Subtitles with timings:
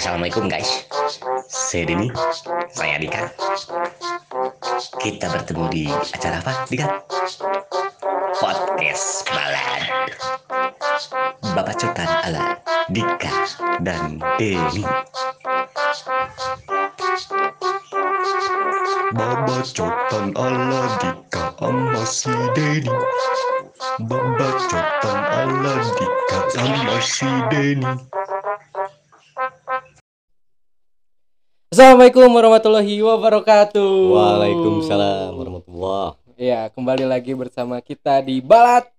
[0.00, 0.88] Assalamualaikum guys.
[1.52, 2.08] Saya Denny,
[2.72, 3.28] saya Dika.
[4.96, 6.88] Kita bertemu di acara apa, Dika?
[8.40, 9.82] Podcast Balad.
[11.52, 12.56] Bapak Cotan ala
[12.88, 13.32] Dika
[13.84, 14.88] dan Denny.
[19.12, 22.88] Babacotan ala Dika sama si Denny
[24.00, 27.92] Babacotan ala Dika sama si Denny
[31.72, 34.12] Assalamualaikum warahmatullahi wabarakatuh.
[34.12, 36.20] Waalaikumsalam warahmatullah.
[36.36, 38.92] Ya, kembali lagi bersama kita di Balat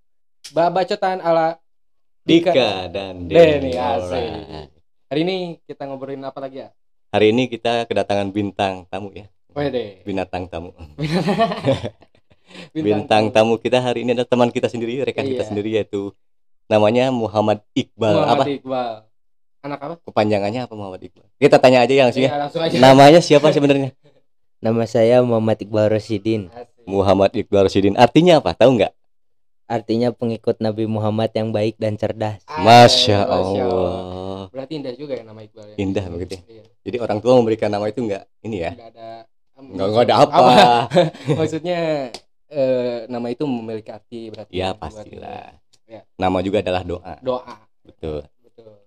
[0.50, 1.62] Babacotan ala
[2.26, 3.78] Dika dan Denny, Denny.
[3.78, 4.74] asik.
[5.06, 5.36] Hari ini
[5.70, 6.74] kita ngobrolin apa lagi ya?
[7.14, 9.30] Hari ini kita kedatangan bintang tamu ya.
[9.54, 10.02] Wede.
[10.02, 10.74] Binatang tamu.
[12.74, 15.50] Bintang, tamu kita hari ini adalah teman kita sendiri, rekan kita Iya.
[15.54, 16.10] sendiri yaitu
[16.66, 18.18] namanya Muhammad Iqbal.
[18.18, 18.50] Muhammad apa?
[18.50, 18.94] Iqbal.
[19.64, 19.96] Anak apa?
[20.04, 21.24] Kepanjangannya apa Muhammad Iqbal?
[21.40, 22.32] Kita tanya aja ya langsung ya.
[22.36, 22.76] Iya, langsung aja.
[22.84, 23.96] Namanya siapa sebenarnya?
[24.64, 26.52] Nama saya Muhammad Iqbal Rosidin.
[26.84, 27.96] Muhammad Iqbal Rosidin.
[27.96, 28.52] Artinya apa?
[28.52, 28.92] Tahu nggak?
[29.72, 32.44] Artinya pengikut Nabi Muhammad yang baik dan cerdas.
[32.44, 34.52] Asik, Masya Allah.
[34.52, 35.76] Berarti indah juga ya nama Iqbal ya.
[35.80, 36.42] Indah begitu ya.
[36.44, 36.64] Iya.
[36.84, 38.72] Jadi orang tua memberikan nama itu nggak ini ya?
[38.76, 39.10] Nggak ada
[39.64, 40.44] Nggak nggak ada apa.
[41.40, 41.80] Maksudnya
[42.52, 44.52] eh, nama itu memiliki arti berarti.
[44.52, 45.56] Ya pastilah.
[45.88, 46.04] Ya.
[46.20, 47.16] Nama juga adalah doa.
[47.24, 47.56] Doa.
[47.88, 48.28] Betul.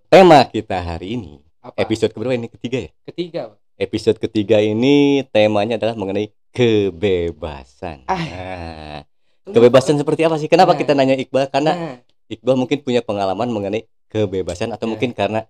[0.07, 1.83] Tema kita hari ini, Apa?
[1.83, 2.47] episode keberapa ini?
[2.47, 2.91] Ketiga ya?
[3.03, 3.41] ketiga.
[3.51, 3.57] Pak.
[3.77, 8.07] Episode ketiga ini temanya adalah mengenai kebebasan.
[8.07, 8.17] Ah.
[8.17, 8.99] Nah,
[9.45, 10.47] kebebasan seperti apa sih?
[10.47, 10.79] Kenapa Nah.
[10.79, 11.51] kita nanya Iqbal?
[11.51, 14.91] Karena Nah, Iqbal mungkin punya pengalaman mengenai kebebasan atau Ya.
[14.95, 15.45] mungkin karena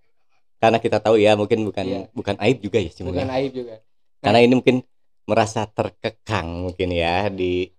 [0.58, 1.99] karena kita tahu ya, mungkin bukan Iya.
[2.11, 3.33] bukan aib juga ya bukan sebenarnya.
[3.38, 3.75] aib juga.
[4.19, 4.77] Karena ini mungkin
[5.23, 7.69] merasa terkekang mungkin ya di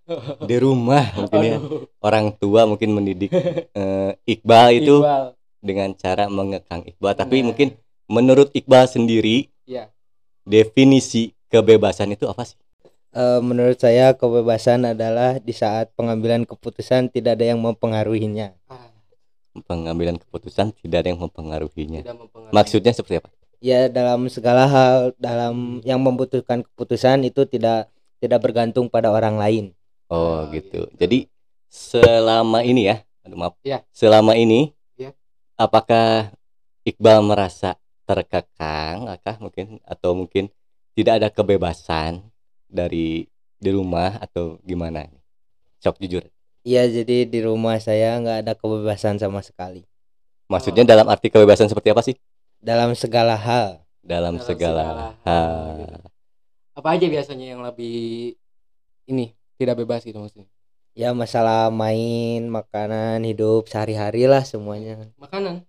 [0.47, 1.59] di rumah mungkin ya.
[1.99, 3.29] Orang tua mungkin mendidik
[3.75, 5.35] eh, Iqbal itu Iqbal.
[5.59, 7.15] Dengan cara mengekang Iqbal.
[7.15, 7.53] Tapi Nah.
[7.53, 7.69] mungkin
[8.07, 9.91] menurut Iqbal sendiri Iya.
[10.43, 12.57] definisi kebebasan itu apa sih?
[13.11, 18.53] Eh, menurut saya kebebasan adalah di saat pengambilan keputusan tidak ada yang mempengaruhinya.
[18.69, 18.93] Ah,
[19.59, 22.05] Pengambilan keputusan tidak ada yang mempengaruhinya.
[22.05, 22.55] tidak mempengaruhi.
[22.55, 23.29] Maksudnya seperti apa?
[23.59, 27.91] Ya dalam segala hal dalam yang membutuhkan keputusan itu tidak
[28.23, 29.65] tidak bergantung pada orang lain.
[30.07, 30.87] Oh, Ah, gitu.
[30.87, 30.95] iya.
[30.97, 31.19] Jadi
[31.67, 33.55] selama ini ya, aduh maaf.
[33.63, 33.83] Iya.
[33.91, 34.73] Selama ini.
[35.59, 36.33] Apakah
[36.87, 37.77] Iqbal merasa
[38.09, 40.49] terkekang, akah mungkin atau mungkin
[40.97, 42.25] tidak ada kebebasan
[42.65, 45.05] dari di rumah atau gimana?
[45.83, 46.25] Sok jujur.
[46.65, 49.87] Iya jadi di rumah saya nggak ada kebebasan sama sekali
[50.49, 50.89] Maksudnya Oh.
[50.89, 52.17] dalam arti kebebasan seperti apa sih?
[52.59, 53.85] dalam segala hal.
[54.03, 55.23] Dalam, Dalam segala, segala hal.
[55.29, 55.97] hal, gitu.
[56.75, 58.35] Apa aja biasanya yang lebih
[59.07, 60.49] ini tidak bebas gitu maksudnya?
[60.99, 65.07] Ya masalah main, makanan, hidup sehari-hari lah semuanya.
[65.15, 65.63] Makanan.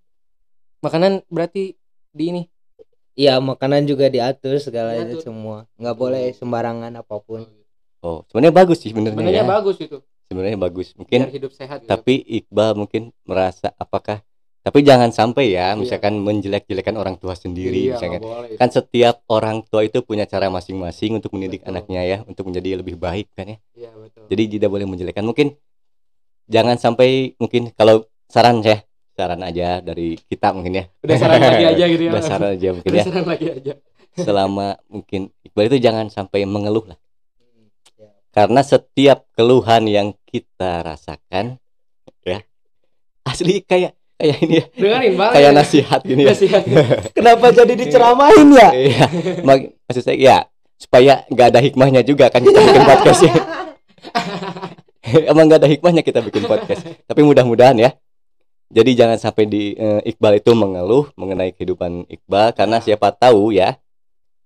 [0.81, 1.77] Makanan berarti
[2.09, 2.43] di ini.
[3.13, 5.29] Iya makanan juga diatur segalanya Diatur.
[5.29, 5.57] semua.
[5.77, 7.45] Nggak boleh sembarangan apa pun.
[8.01, 9.13] Oh, sebenarnya bagus sih sebenarnya.
[9.13, 9.53] Sebenarnya ya.
[9.53, 9.97] bagus itu.
[10.33, 10.87] Sebenarnya bagus.
[10.95, 11.77] Biar Mungkin hidup sehat.
[11.85, 11.89] gitu.
[11.93, 14.25] tapi Iqbal mungkin merasa apakah
[14.59, 15.79] tapi jangan sampai ya Iya.
[15.79, 18.19] misalkan menjelek-jelekan orang tua sendiri iya, misalkan.
[18.19, 18.59] boleh.
[18.59, 21.71] Kan setiap orang tua itu punya cara masing-masing untuk mendidik Betul.
[21.73, 23.57] anaknya ya, untuk menjadi lebih baik kan ya.
[23.73, 24.23] Iya betul.
[24.27, 25.23] Jadi tidak boleh menjelekkan.
[25.23, 25.55] Mungkin
[26.51, 28.83] jangan sampai mungkin kalau saran saya,
[29.15, 30.85] saran aja dari kita mungkin ya.
[31.07, 32.11] udah saran lagi aja gitu ya.
[32.11, 33.05] Udah saran aja mungkin Udah ya.
[33.07, 33.73] saran lagi aja.
[34.19, 36.99] Selama mungkin Iqbal itu jangan sampai mengeluh lah.
[37.95, 38.11] Ya.
[38.35, 41.55] Karena setiap keluhan yang kita rasakan
[42.21, 42.43] ya
[43.23, 45.33] asli kayak kayak ini ya, Dengerin banget.
[45.39, 46.29] kayak nasihat gini ya.
[46.35, 46.63] Nasihat.
[47.17, 48.69] Kenapa jadi diceramain ya?
[48.75, 49.05] Iya.
[49.47, 50.37] Mak- maksud saya ya
[50.75, 53.33] supaya nggak ada hikmahnya juga kan kita bikin podcast ya.
[55.31, 56.83] Emang nggak ada hikmahnya kita bikin podcast.
[57.07, 57.95] Tapi mudah-mudahan ya.
[58.69, 63.81] Jadi jangan sampai di eh, Iqbal itu mengeluh mengenai kehidupan Iqbal karena siapa tahu ya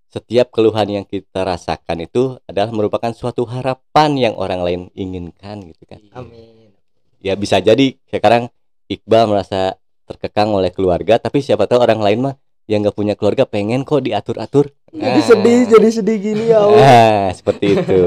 [0.07, 5.83] setiap keluhan yang kita rasakan itu adalah merupakan suatu harapan yang orang lain inginkan gitu
[5.89, 5.99] kan.
[6.13, 6.71] Amin.
[7.19, 8.47] Ya bisa jadi sekarang
[8.87, 13.43] Iqbal merasa terkekang oleh keluarga tapi siapa tahu orang lain mah yang nggak punya keluarga
[13.43, 14.71] pengen kok diatur-atur.
[14.87, 15.25] Jadi Ah.
[15.25, 16.79] sedih, jadi sedih gini ya Allah.
[16.79, 18.03] Nah, seperti itu.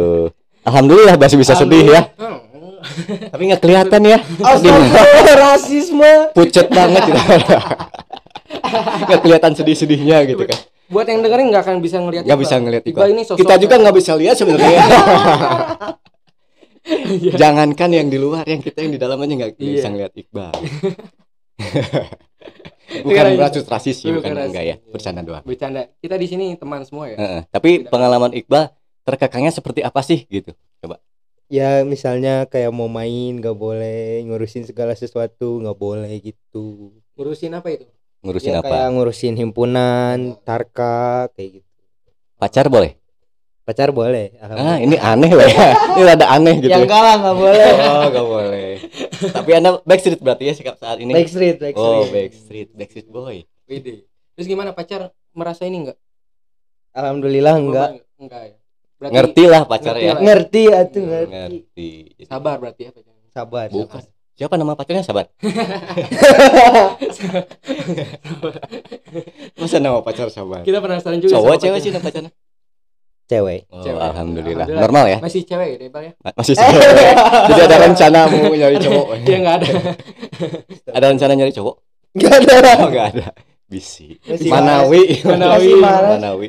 [0.63, 2.09] Alhamdulillah masih bisa sedih ya.
[3.29, 4.19] Tapi nggak kelihatan ya.
[4.23, 6.13] Astagfirullah, rasisme.
[6.33, 7.21] Pucet banget gitu.
[9.05, 10.59] Nggak kelihatan sedih-sedihnya gitu kan.
[10.87, 13.09] Buat yang dengerin nggak akan bisa ngelihat Nggak bisa ngelihat Iqbal Iqbal.
[13.11, 14.81] ini sosok Kita juga nggak bisa lihat sebenarnya.
[16.87, 17.35] Iya.
[17.35, 19.73] Jangankan yang di luar, yang kita yang di dalam aja nggak Iya.
[19.75, 20.53] bisa ngelihat Iqbal.
[22.87, 23.37] Bukan bukan rasis.
[23.37, 24.77] beracun rasis sih, Bukan enggak ya.
[24.87, 25.43] Bercanda doang.
[25.43, 25.91] bercanda.
[25.99, 27.17] Kita di sini teman semua ya.
[27.19, 27.41] Heeh.
[27.51, 27.91] Tapi Tidak.
[27.91, 28.71] pengalaman Iqbal
[29.03, 30.55] terkekangnya seperti apa sih gitu?
[31.47, 36.91] Ya misalnya kayak mau main nggak boleh, ngurusin segala sesuatu nggak boleh gitu.
[37.15, 37.87] Ngurusin apa itu?
[38.19, 41.69] ngurusin Ya, apa kayak ngurusin himpunan, tarka kayak gitu.
[42.35, 42.99] pacar boleh
[43.67, 44.31] Pacar boleh.
[44.39, 47.67] ah ini aneh lah ya ini rada aneh gitu Yang kalah nggak boleh.
[47.91, 48.73] oh gak boleh
[49.27, 51.75] tapi anda backstreet berarti ya sikap saat ini Backstreet, backstreet.
[51.77, 54.07] oh backstreet backstreet boy Wede.
[54.33, 55.99] Terus gimana pacar merasa ini enggak?
[56.93, 57.91] Alhamdulillah enggak.
[58.15, 58.57] Enggak ya.
[58.97, 60.21] Berarti ngerti lah pacar ngerti ya lah.
[60.23, 61.33] Ngerti atuh ngerti.
[61.35, 63.13] ngerti Jadi- sabar berarti ya pacar.
[63.29, 63.67] Sabar.
[63.67, 64.03] bukan
[64.33, 65.27] siapa nama pacarnya sabar
[69.57, 72.31] masa nama pacar sabar Kita penasaran juga cowok cewek sih nama pacarnya
[73.27, 73.67] Cewek.
[73.69, 73.99] oh, Cewek.
[73.99, 74.65] alhamdulillah.
[74.65, 74.83] Alhamdulillah.
[74.83, 76.13] normal ya Masih cewek deh, Bang ya?
[76.21, 76.81] Ma- masih cewek
[77.51, 79.69] jadi ada rencana mau nyari cowok Iya enggak ada.
[80.97, 81.75] ada rencana nyari cowok
[82.15, 82.55] Enggak ada.
[82.79, 83.27] oh nggak ada
[83.67, 86.11] bisi Masih manawi Masih malas.
[86.15, 86.47] manawi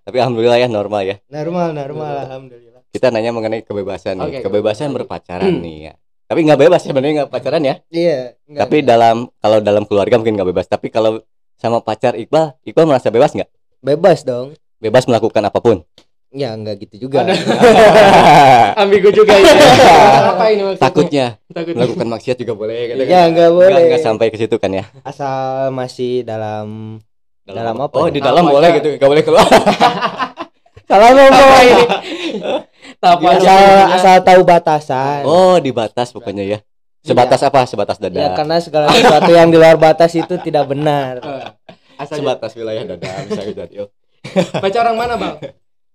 [0.00, 2.80] tapi alhamdulillah ya normal ya Normal, normal alhamdulillah.
[2.88, 4.88] kita nanya mengenai kebebasan nih Oke, kebebasan kebebasan.
[4.94, 8.60] berpacaran nih ya tapi nggak bebas sebenarnya nggak pacaran ya Iya, enggak.
[8.62, 11.20] tapi dalam kalau dalam keluarga mungkin nggak bebas tapi kalau
[11.56, 13.50] sama pacar Iqbal Iqbal merasa bebas nggak
[13.80, 14.54] bebas dong.
[14.78, 15.82] Bebas melakukan apa pun
[16.28, 17.24] Ya enggak gitu juga.
[18.80, 19.48] Ambigu juga ini.
[19.48, 20.76] Apa ini maksudnya?
[20.76, 21.72] takutnya Takut.
[21.72, 22.96] melakukan maksiat juga boleh kan.
[23.00, 23.72] Ya enggak boleh.
[23.72, 27.00] Nggak- nggak sampai ke situ kan ya Asal masih dalam
[27.42, 28.12] Dalam apa oh ya?
[28.12, 28.76] di dalam Apa boleh aja?
[28.76, 29.48] gitu nggak boleh keluar
[30.88, 31.84] salah ngomong ini?
[33.00, 33.96] Aja asal intinya?
[33.96, 35.20] asal tahu batasan.
[35.24, 36.58] oh di batas pokoknya ya
[37.00, 41.24] sebatas apa sebatas Ya dada karena segala sesuatu yang di luar batas itu tidak benar.
[41.98, 43.84] Asal sebatas wilayah dada misalnya gitu
[44.62, 45.36] Pacar orang mana, Bang?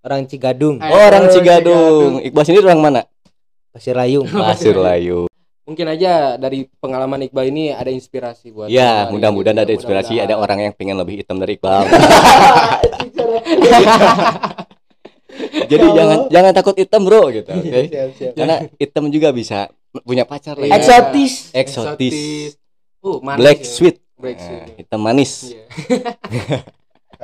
[0.03, 3.01] Orang Cigadung, oh orang orang Cigadung Iqbal sendiri orang mana
[3.71, 4.27] Pasir Layung.
[4.51, 5.31] Pasir Layu
[5.63, 9.80] Mungkin aja dari pengalaman Iqbal ini ada inspirasi buat ya mudah-mudahan ada gitu.
[9.80, 10.44] inspirasi ada Mudah-mudahan.
[10.44, 11.88] orang yang pengen lebih hitam dari Iqbal
[15.63, 18.33] jadi Ya jangan jangan takut hitam bro gitu oke Siap, siap.
[18.36, 19.71] karena hitam juga bisa
[20.03, 20.69] punya pacar lah ya.
[20.69, 20.77] Iya.
[20.77, 21.33] Eksotis.
[21.53, 22.15] eksotis
[23.00, 23.68] Uh, manis black ya.
[23.68, 24.63] sweet Black Nah, sweet.
[24.79, 25.63] hitam manis Iya.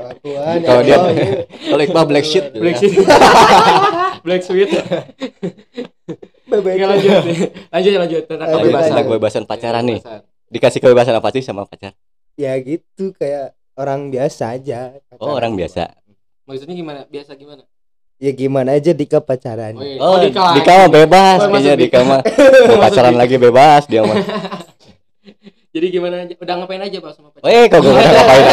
[0.01, 0.55] Kelakuan.
[0.61, 1.01] Kalau dia-
[1.45, 2.95] kalau Iqbal black shit gitu Black sweet.
[4.25, 4.69] Black sweet.
[6.45, 6.73] Bebek.
[6.73, 7.13] Oke, lanjut.
[7.69, 8.89] Lanjut lanjut tentang Lanjut, kebebasan.
[8.89, 9.99] tentang kebebasan pacaran nih
[10.49, 11.93] dikasih kebebasan apa sih sama pacar
[12.33, 14.97] Ya gitu kayak orang biasa aja.
[15.15, 15.93] oh orang biasa
[16.43, 16.99] Maksudnya gimana?
[17.05, 17.61] Biasa gimana?
[18.17, 19.71] Ya gimana aja Dika pacaran.
[19.71, 19.95] Oh, iya.
[19.97, 20.65] oh, di di kelas.
[20.65, 22.15] kama bebas Oh, kayaknya maksud di di- kama
[22.65, 24.17] mau pacaran lagi bebas dia mah
[25.79, 26.35] Jadi gimana aja?
[26.35, 27.47] Udah ngapain aja, Bang, sama pacar?
[27.47, 28.45] eh kok gue ngapain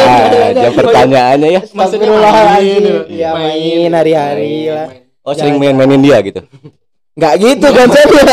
[0.47, 2.83] aja pertanyaannya ya Maksudnya Astagfirullahaladzim.
[3.03, 4.87] main, Ya main, hari-hari lah.
[5.21, 6.39] oh sering main-mainin dia gitu
[7.13, 8.23] Enggak gitu konsepnya.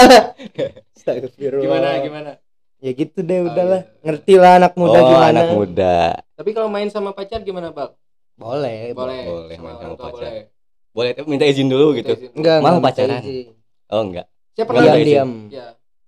[0.94, 1.64] Astagfirullah.
[1.66, 2.30] Gimana gimana?
[2.78, 3.82] Ya gitu deh Oh, udahlah.
[3.82, 4.04] iya.
[4.04, 5.26] Ngerti lah anak muda oh gimana.
[5.32, 5.96] anak muda
[6.32, 7.98] Tapi kalau main sama pacar gimana, Bang?
[8.36, 8.94] Boleh.
[8.94, 9.22] Boleh.
[9.26, 10.30] boleh main sama pacar.
[10.30, 10.42] boleh.
[10.92, 13.18] boleh tapi minta izin dulu gitu Enggak, Mau pacaran?
[13.18, 13.58] izin.
[13.90, 15.30] oh enggak Saya pernah Diam.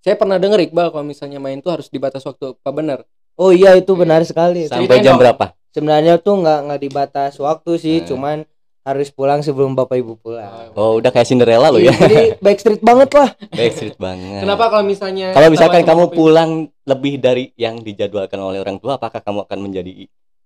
[0.07, 0.09] Ya.
[0.09, 2.55] Saya pernah denger Iqbal kalau misalnya main tuh harus dibatas waktu.
[2.55, 3.03] Apa benar?
[3.35, 4.65] Oh iya itu benar sekali.
[4.65, 5.21] sampai Ceritain jam dong.
[5.21, 8.07] berapa Sebenarnya tuh nggak nggak dibatas waktu sih, Eh.
[8.07, 8.47] cuman
[8.81, 10.71] harus pulang sebelum bapak ibu pulang.
[10.71, 13.35] oh udah kayak Cinderella lo ya Jadi backstreet banget lah.
[13.51, 16.51] backstreet banget Kenapa kalau misalnya kalau misalkan sama kamu pulang
[16.87, 19.91] lebih dari yang dijadwalkan oleh orang tua apakah kamu akan menjadi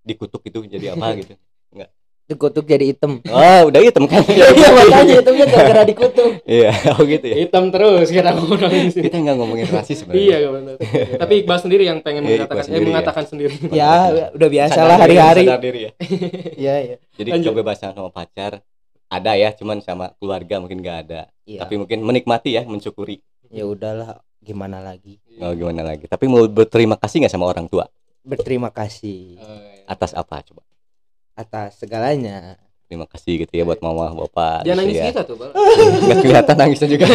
[0.02, 1.38] dikutuk itu jadi apa gitu
[2.32, 3.20] Dikutuk jadi hitam.
[3.22, 6.30] oh udah hitam kan Iya makanya hitamnya gara-gara dikutuk.
[6.42, 9.02] iya oh gitu ya hitam terus kita ngomong di sini.
[9.04, 10.74] kita nggak ngomongin rasis Iya, sebenarnya nggak benar.
[11.18, 12.88] Tapi Iqbal sendiri yang pengen Iya, mengatakan eh, sendiri ya.
[12.88, 13.54] mengatakan sendiri.
[13.70, 13.92] Ya
[14.30, 15.42] udah biasa lah hari-hari.
[15.44, 15.90] sadar diri ya
[16.62, 16.96] Iya iya.
[17.12, 18.64] jadi kebebasan sama pacar
[19.06, 21.60] ada ya cuman sama keluarga mungkin nggak ada Iya.
[21.60, 25.20] tapi mungkin menikmati ya mensyukuri Ya udahlah gimana lagi.
[25.28, 25.42] Iya.
[25.42, 27.86] oh gimana lagi tapi mau berterima kasih nggak sama orang tua
[28.22, 29.82] Berterima kasih iya.
[29.84, 30.62] atas apa coba
[31.34, 32.56] atas segalanya.
[32.84, 35.04] terima kasih gitu ya buat mama bapak Jangan gitu nangis ya.
[35.08, 35.48] kita tuh, Bal.
[35.48, 37.06] nggak kelihatan nangisnya juga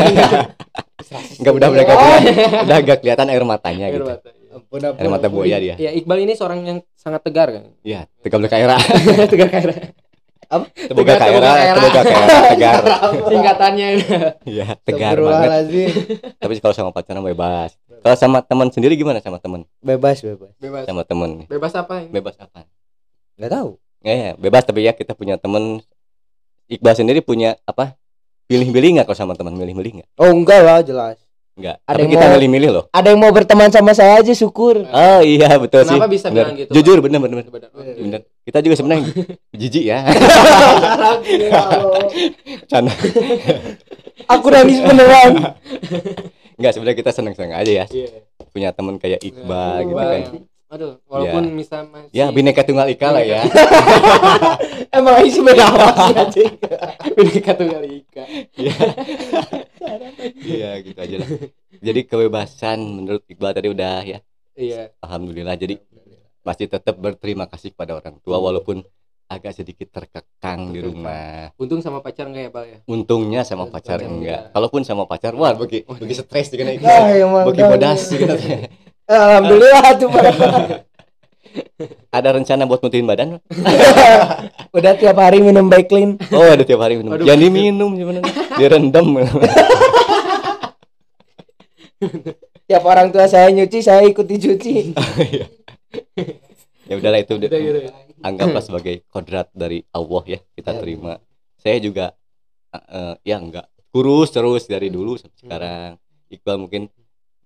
[1.39, 2.21] nggak udah udah nggak kelihatan
[2.65, 4.29] udah agak kelihatan air matanya Air gitu mata.
[4.49, 7.63] Ampun air mata buaya dia Ya, Iqbal ini seorang yang sangat tegar kan.
[7.81, 8.77] Iya, tegar kaira
[9.27, 9.65] tegar kayak
[10.81, 12.25] teboga Tegar, kaira teboga kaira.
[12.25, 12.81] kaira tegar
[13.29, 13.87] singkatannya.
[14.47, 15.61] iya tegar banget
[16.39, 20.55] tapi kalau sama pacaran bebas kalau sama teman sendiri gimana sama teman Bebas bebas.
[20.57, 20.83] Bebas.
[20.87, 22.01] sama temen Bebas apa?
[22.01, 22.09] ini?
[22.09, 22.65] bebas apa
[23.37, 23.77] Gak tahu.
[23.99, 25.81] Ya, ya, bebas tapi ya kita punya temen
[26.67, 27.95] Iqbal sendiri punya apa
[28.45, 31.15] pilih-pilih nggak kalau sama teman milih-milih nggak Oh enggak lah jelas.
[31.53, 34.29] nggak Ada tapi yang kita mau- milih-milih loh Ada yang mau berteman sama saya aja
[34.31, 34.77] syukur.
[34.83, 36.43] oh iya betul sih Kenapa bisa Bener.
[36.43, 37.69] bilang gitu, jujur bener bener bener, Benar.
[37.97, 38.21] bener.
[38.43, 39.03] kita juga sebenarnya
[39.59, 39.99] jijik ya
[42.67, 42.93] Canda.
[44.27, 45.31] Aku nangis beneran.
[46.57, 48.09] nggak sebenarnya kita seneng-seneng aja ya Iya.
[48.47, 50.21] punya temen kayak Iqbal gitu Iqbal kan
[50.67, 53.39] Aduh, walaupun misal masih ya bineka tunggal ika lah ya
[54.97, 56.53] Emang isi beda apa sih anjing?
[57.17, 58.23] Bineka Tunggal Ika.
[58.57, 58.75] Iya.
[60.41, 61.29] Iya gitu aja lah.
[61.77, 64.19] Jadi kebebasan menurut Iqbal tadi udah ya.
[64.57, 64.95] Iya.
[65.03, 65.53] Alhamdulillah.
[65.59, 65.77] Jadi
[66.41, 68.81] masih tetap berterima kasih kepada orang tua walaupun
[69.27, 71.51] agak sedikit terkekang di rumah.
[71.59, 72.79] Untung sama pacar enggak ya, Bal ya?
[72.87, 74.47] Untungnya sama pacar Pacar enggak.
[74.47, 74.55] enggak.
[74.55, 76.23] Kalaupun sama pacar, wah bagi bagi iya.
[76.23, 76.63] stres juga.
[76.87, 78.35] Ah, emang Bagi bodas gitu.
[79.07, 80.23] Alhamdulillah tuh Pak.
[82.17, 83.39] Ada rencana buat mutihin badan?
[84.77, 86.19] Udah tiap hari minum Baiklin.
[86.29, 87.17] Oh, ada tiap hari minum.
[87.17, 87.25] Aduh.
[87.25, 88.33] Jangan diminum sebenarnya.
[88.59, 89.07] Direndam.
[92.67, 94.75] Tiap orang tua saya nyuci, saya ikuti cuci.
[96.87, 97.49] ya udahlah itu Udah
[98.23, 100.79] anggaplah sebagai kodrat dari Allah ya kita Ya.
[100.79, 101.13] terima
[101.59, 102.15] saya juga
[102.71, 105.91] eh, eh, ya enggak kurus terus dari dulu sampai sekarang
[106.31, 106.87] Iqbal mungkin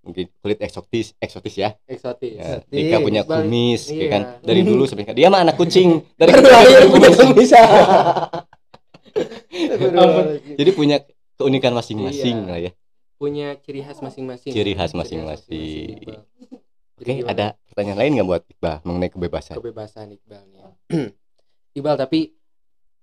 [0.01, 2.33] kulit eksotis eksotis ya, Eksotis.
[2.35, 2.57] ya.
[2.65, 4.07] Dika punya kumis ya iya.
[4.09, 7.49] kan dari dulu sampai dia mah anak kucing dari kecil lahir punya kumis.
[9.77, 10.57] kumis.
[10.57, 10.97] jadi punya
[11.37, 12.49] keunikan masing-masing Iya.
[12.49, 12.71] lah ya
[13.21, 14.49] Punya ciri khas masing-masing.
[14.49, 16.25] Ciri khas masing-masing.
[16.97, 20.61] Oke ada pertanyaan lain nggak buat Iqbal mengenai kebebasan kebebasan Iqbal nih.
[21.77, 22.33] Iqbal tapi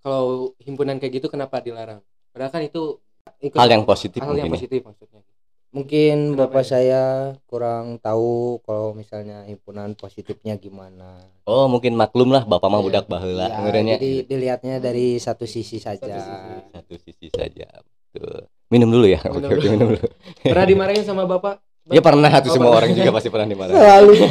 [0.02, 2.02] kalau himpunan kayak gitu kenapa dilarang?
[2.34, 2.98] Padahal kan itu
[3.38, 4.54] ikut Hal yang positif hal yang mungkin ya.
[4.58, 5.22] positif maksudnya.
[5.68, 6.68] Mungkin Kenapa bapak ya?
[6.70, 7.02] saya
[7.44, 11.20] kurang tahu kalau misalnya himpunan positifnya gimana.
[11.44, 12.86] oh mungkin maklum lah bapak mah Iya.
[12.88, 16.08] budak baheula Ya, jadi dilihatnya dari satu sisi saja.
[16.08, 16.32] sisi.
[16.70, 17.68] satu sisi saja
[18.06, 19.68] betul minum dulu ya Minum oke oke dulu.
[19.70, 20.06] minum dulu
[20.42, 21.60] Pernah dimarahin sama bapak?
[21.94, 22.80] ya pernah tuh Oh, semua pernah.
[22.80, 24.12] orang juga pasti pernah dimarahin Selalu.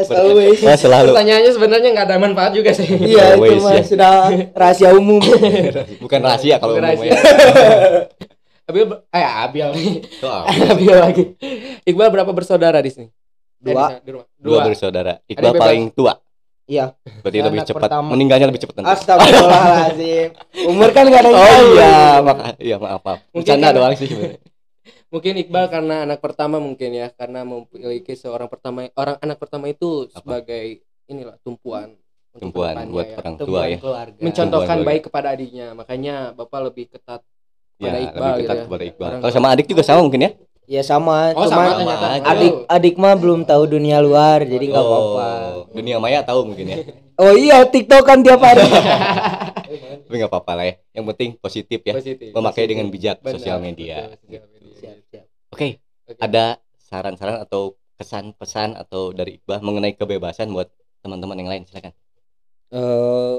[0.00, 0.58] Always.
[0.62, 2.88] oh, selalu Pertanyaannya sebenarnya nggak ada manfaat juga sih.
[2.88, 3.84] Iya itu mah ya.
[3.84, 4.12] sudah
[4.54, 5.20] rahasia umum.
[6.04, 7.12] bukan rahasia kalau Bukan umumnya
[8.70, 9.92] Abil, eh Abil nih.
[10.24, 11.24] Oh, Abil lagi.
[11.82, 13.08] Iqbal berapa bersaudara di sini?
[13.08, 13.12] Eh,
[13.60, 13.74] Dua.
[13.76, 14.26] di sana, di rumah.
[14.34, 16.14] dua bersaudara Iqbal paling tua
[16.64, 16.94] Iya.
[17.20, 18.08] berarti Saya lebih cepat pertama.
[18.08, 20.28] meninggalnya lebih cepat Astagfirullahaladzim.
[20.70, 21.66] Umur kan gak ada yang oh tahu.
[21.74, 24.08] iya maka iya maaf maaf Mungkin bercanda doang sih.
[25.12, 30.06] Mungkin Iqbal karena anak pertama mungkin ya, karena memiliki seorang pertama orang anak pertama itu
[30.06, 30.14] Apa?
[30.16, 31.98] sebagai inilah tumpuan
[32.30, 33.16] untuk tumpuan buat ya.
[33.18, 34.18] orang tua Tumpuan ya keluarga.
[34.22, 37.26] mencontohkan Tumpuan baik kepada adiknya makanya bapak lebih ketat
[37.80, 38.64] ya kepada Iqbal lebih ketat gitu ya.
[38.64, 40.32] kepada Iqbal kalau sama adik juga sama mungkin ya
[40.70, 42.30] Ya sama, oh sama ternyata aja.
[42.30, 45.28] adik adik mah belum tahu dunia luar, jadi nggak apa-apa.
[45.50, 46.76] Oh, dunia maya tahu mungkin ya
[47.18, 48.62] Oh iya, TikTok kan tiap hari.
[50.06, 52.70] tapi nggak apa-apa lah ya yang penting positif ya Positif, memakai positif.
[52.70, 55.24] dengan bijak Benar, sosial media betul, siap, siap.
[55.50, 55.68] oke
[56.06, 56.18] Oke.
[56.18, 56.44] ada
[56.80, 60.70] saran-saran atau kesan-pesan atau dari Iqbal mengenai kebebasan buat
[61.00, 61.94] teman-teman yang lain silakan
[62.70, 63.36] Eh,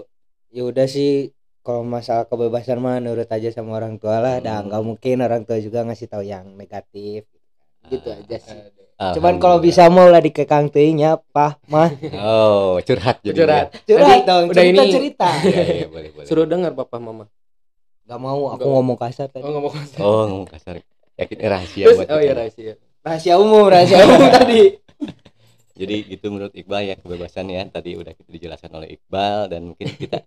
[0.52, 1.32] ya udah sih
[1.62, 4.68] kalau masalah kebebasan mah nurut aja sama orang tua lah, dan Hmm.
[4.68, 7.26] nggak mungkin orang tua juga ngasih tahu yang negatif.
[7.84, 8.60] Gitu aja sih.
[9.02, 11.90] Cuman kalau bisa mau lah dikekang teuing ya, Pah, Mah.
[12.22, 13.68] oh curhat jadi Curhat.
[13.84, 15.30] Curhat Tadi dong, udah cerita ini- cerita.
[15.32, 15.42] ya.
[15.48, 17.26] Iya, iya, boleh boleh suruh dengar papa mama
[18.02, 18.70] Gak mau, aku Nggak.
[18.72, 19.42] ngomong kasar tadi.
[19.42, 20.76] oh nggak mau oh ngomong kasar
[21.16, 24.62] yakin eh, rahasia Terus, buat oh iya rahasia Rahasia umum, rahasia umum tadi.
[25.74, 29.88] jadi gitu menurut Iqbal ya kebebasan ya tadi udah kita dijelaskan oleh Iqbal dan mungkin
[29.92, 30.22] kita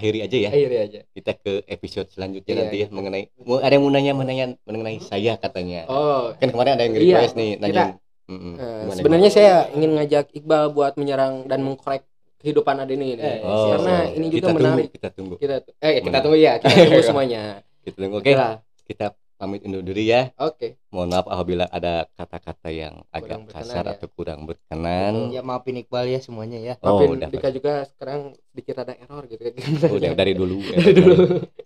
[0.00, 2.94] akhiri aja ya akhirnya aja kita ke episode selanjutnya Iya, nanti ya gitu.
[2.96, 3.24] mengenai
[3.60, 7.36] ada yang mau nanya menanya mengenai saya katanya oh kan kemarin ada yang Iya, request
[7.36, 8.54] nih nanya kita- Mm-mm.
[8.54, 12.06] Eh, Gimana, sebenarnya saya ingin ngajak Iqbal buat menyerang dan mengkorek
[12.38, 13.20] kehidupan Adeni ini.
[13.20, 14.62] Eh, Oh, Karena ini juga kita menarik.
[14.62, 17.42] tunggu, kita tunggu Kita eh kita tunggu ya, kita tunggu semuanya.
[17.82, 18.62] kita tunggu oke lah.
[18.86, 19.06] kita
[19.40, 20.76] pamit undur diri ya Oke.
[20.88, 23.96] mohon maaf apabila ada kata-kata yang agak Kurang kasar ya.
[23.96, 26.74] atau kurang berkenan Ya maafin Iqbal ya semuanya ya.
[26.78, 29.56] oh Maafin udah Dika juga sekarang sedikit ada error gitu kan.
[29.90, 31.16] udah dari dulu Dari dulu.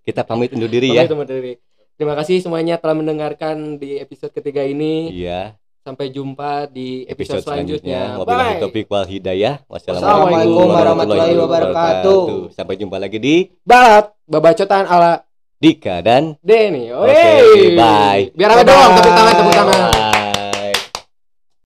[0.01, 1.59] kita pamit undur diri ya Pamit sama diri.
[1.95, 5.11] Terima kasih semuanya telah mendengarkan di episode ketiga ini.
[5.11, 8.25] iya Sampai jumpa di episode episode, selanjutnya selanjutnya.
[8.25, 8.57] Bye.
[8.57, 12.23] taufiq wal hidayah Wassalamualaikum warahmatullahi wabarakatuh.
[12.51, 16.91] sampai jumpa lagi di Balat babacotan ala Dika dan Denny.
[16.91, 17.79] Oke, Wey.
[17.79, 18.23] bye.
[18.35, 20.14] Biar apa dong tepuk tangan tepuk tangan.